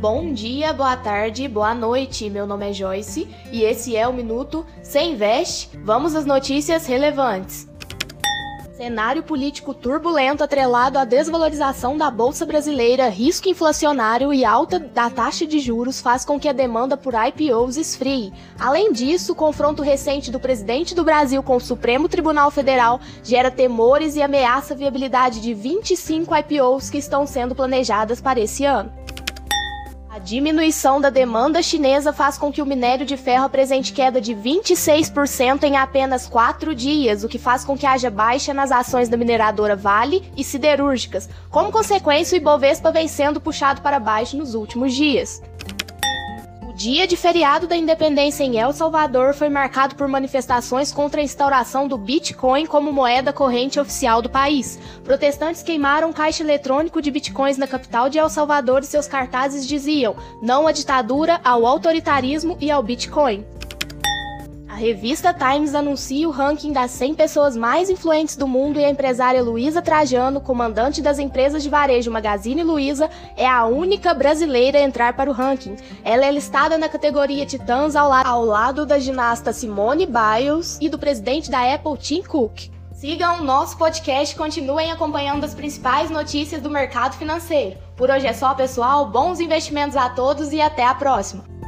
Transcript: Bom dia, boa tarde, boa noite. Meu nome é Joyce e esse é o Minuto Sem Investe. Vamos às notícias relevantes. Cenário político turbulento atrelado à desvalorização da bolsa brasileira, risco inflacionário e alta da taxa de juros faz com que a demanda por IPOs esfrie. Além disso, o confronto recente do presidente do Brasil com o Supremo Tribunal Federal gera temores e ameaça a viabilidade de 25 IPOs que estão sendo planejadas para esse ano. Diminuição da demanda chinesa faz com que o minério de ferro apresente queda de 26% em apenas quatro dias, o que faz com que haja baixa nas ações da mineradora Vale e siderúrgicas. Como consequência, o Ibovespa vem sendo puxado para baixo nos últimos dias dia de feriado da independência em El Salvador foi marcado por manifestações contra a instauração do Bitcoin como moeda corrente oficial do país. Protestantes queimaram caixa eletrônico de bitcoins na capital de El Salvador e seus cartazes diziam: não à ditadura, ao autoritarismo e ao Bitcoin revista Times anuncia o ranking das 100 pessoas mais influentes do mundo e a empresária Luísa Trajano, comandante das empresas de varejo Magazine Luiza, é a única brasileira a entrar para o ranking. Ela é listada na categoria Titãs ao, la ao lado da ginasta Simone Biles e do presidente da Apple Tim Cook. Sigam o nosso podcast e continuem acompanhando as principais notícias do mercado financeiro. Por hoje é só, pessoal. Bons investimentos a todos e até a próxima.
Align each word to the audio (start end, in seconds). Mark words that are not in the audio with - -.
Bom 0.00 0.32
dia, 0.32 0.72
boa 0.72 0.96
tarde, 0.96 1.46
boa 1.46 1.74
noite. 1.74 2.30
Meu 2.30 2.46
nome 2.46 2.70
é 2.70 2.72
Joyce 2.72 3.28
e 3.52 3.64
esse 3.64 3.94
é 3.94 4.08
o 4.08 4.14
Minuto 4.14 4.64
Sem 4.82 5.12
Investe. 5.12 5.68
Vamos 5.84 6.14
às 6.14 6.24
notícias 6.24 6.86
relevantes. 6.86 7.68
Cenário 8.78 9.22
político 9.22 9.74
turbulento 9.74 10.42
atrelado 10.42 10.98
à 10.98 11.04
desvalorização 11.04 11.98
da 11.98 12.10
bolsa 12.10 12.46
brasileira, 12.46 13.10
risco 13.10 13.50
inflacionário 13.50 14.32
e 14.32 14.42
alta 14.42 14.78
da 14.78 15.10
taxa 15.10 15.46
de 15.46 15.58
juros 15.58 16.00
faz 16.00 16.24
com 16.24 16.40
que 16.40 16.48
a 16.48 16.54
demanda 16.54 16.96
por 16.96 17.12
IPOs 17.12 17.76
esfrie. 17.76 18.32
Além 18.58 18.94
disso, 18.94 19.32
o 19.32 19.36
confronto 19.36 19.82
recente 19.82 20.30
do 20.30 20.40
presidente 20.40 20.94
do 20.94 21.04
Brasil 21.04 21.42
com 21.42 21.56
o 21.56 21.60
Supremo 21.60 22.08
Tribunal 22.08 22.50
Federal 22.50 22.98
gera 23.22 23.50
temores 23.50 24.16
e 24.16 24.22
ameaça 24.22 24.72
a 24.72 24.76
viabilidade 24.78 25.42
de 25.42 25.52
25 25.52 26.34
IPOs 26.34 26.88
que 26.88 26.96
estão 26.96 27.26
sendo 27.26 27.54
planejadas 27.54 28.18
para 28.18 28.40
esse 28.40 28.64
ano. 28.64 28.99
Diminuição 30.24 31.00
da 31.00 31.08
demanda 31.08 31.62
chinesa 31.62 32.12
faz 32.12 32.36
com 32.36 32.52
que 32.52 32.60
o 32.60 32.66
minério 32.66 33.06
de 33.06 33.16
ferro 33.16 33.44
apresente 33.44 33.92
queda 33.92 34.20
de 34.20 34.34
26% 34.34 35.64
em 35.64 35.76
apenas 35.76 36.26
quatro 36.26 36.74
dias, 36.74 37.24
o 37.24 37.28
que 37.28 37.38
faz 37.38 37.64
com 37.64 37.76
que 37.76 37.86
haja 37.86 38.10
baixa 38.10 38.52
nas 38.52 38.70
ações 38.70 39.08
da 39.08 39.16
mineradora 39.16 39.74
Vale 39.74 40.30
e 40.36 40.44
siderúrgicas. 40.44 41.28
Como 41.50 41.72
consequência, 41.72 42.36
o 42.36 42.40
Ibovespa 42.40 42.92
vem 42.92 43.08
sendo 43.08 43.40
puxado 43.40 43.80
para 43.80 43.98
baixo 43.98 44.36
nos 44.36 44.54
últimos 44.54 44.92
dias 44.94 45.42
dia 46.80 47.06
de 47.06 47.14
feriado 47.14 47.66
da 47.66 47.76
independência 47.76 48.42
em 48.42 48.58
El 48.58 48.72
Salvador 48.72 49.34
foi 49.34 49.50
marcado 49.50 49.94
por 49.94 50.08
manifestações 50.08 50.90
contra 50.90 51.20
a 51.20 51.22
instauração 51.22 51.86
do 51.86 51.98
Bitcoin 51.98 52.64
como 52.64 52.90
moeda 52.90 53.34
corrente 53.34 53.78
oficial 53.78 54.22
do 54.22 54.30
país. 54.30 54.78
Protestantes 55.04 55.62
queimaram 55.62 56.10
caixa 56.10 56.42
eletrônico 56.42 57.02
de 57.02 57.10
bitcoins 57.10 57.58
na 57.58 57.66
capital 57.66 58.08
de 58.08 58.16
El 58.16 58.30
Salvador 58.30 58.80
e 58.80 58.86
seus 58.86 59.06
cartazes 59.06 59.66
diziam: 59.66 60.16
não 60.40 60.66
à 60.66 60.72
ditadura, 60.72 61.38
ao 61.44 61.66
autoritarismo 61.66 62.56
e 62.58 62.70
ao 62.70 62.82
Bitcoin 62.82 63.44
revista 64.80 65.34
Times 65.34 65.74
anuncia 65.74 66.26
o 66.26 66.30
ranking 66.30 66.72
das 66.72 66.90
100 66.92 67.14
pessoas 67.14 67.54
mais 67.54 67.90
influentes 67.90 68.34
do 68.34 68.48
mundo 68.48 68.80
e 68.80 68.84
a 68.84 68.88
empresária 68.88 69.42
Luísa 69.42 69.82
Trajano, 69.82 70.40
comandante 70.40 71.02
das 71.02 71.18
empresas 71.18 71.62
de 71.62 71.68
varejo 71.68 72.10
Magazine 72.10 72.62
Luiza, 72.62 73.10
é 73.36 73.46
a 73.46 73.66
única 73.66 74.14
brasileira 74.14 74.78
a 74.78 74.82
entrar 74.82 75.12
para 75.12 75.28
o 75.28 75.34
ranking. 75.34 75.76
Ela 76.02 76.24
é 76.24 76.32
listada 76.32 76.78
na 76.78 76.88
categoria 76.88 77.44
Titãs 77.44 77.94
ao, 77.94 78.08
la 78.08 78.26
ao 78.26 78.42
lado 78.42 78.86
da 78.86 78.98
ginasta 78.98 79.52
Simone 79.52 80.06
Biles 80.06 80.78
e 80.80 80.88
do 80.88 80.98
presidente 80.98 81.50
da 81.50 81.74
Apple 81.74 81.98
Tim 81.98 82.22
Cook. 82.22 82.70
Sigam 82.94 83.40
o 83.40 83.44
nosso 83.44 83.76
podcast 83.76 84.34
e 84.34 84.38
continuem 84.38 84.90
acompanhando 84.90 85.44
as 85.44 85.54
principais 85.54 86.08
notícias 86.08 86.62
do 86.62 86.70
mercado 86.70 87.16
financeiro. 87.16 87.78
Por 87.96 88.08
hoje 88.08 88.26
é 88.26 88.32
só, 88.32 88.54
pessoal. 88.54 89.10
Bons 89.10 89.40
investimentos 89.40 89.96
a 89.96 90.08
todos 90.08 90.54
e 90.54 90.60
até 90.60 90.86
a 90.86 90.94
próxima. 90.94 91.59